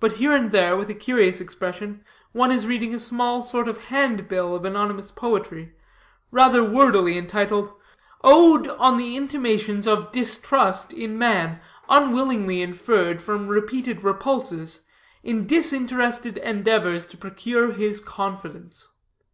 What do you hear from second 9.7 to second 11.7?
OF DISTRUST IN MAN,